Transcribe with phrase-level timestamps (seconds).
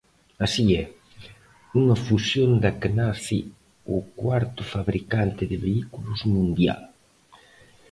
[0.45, 0.83] Así é,
[1.81, 3.39] unha fusión da que nace
[3.95, 6.81] o cuarto fabricante de vehículos mundial.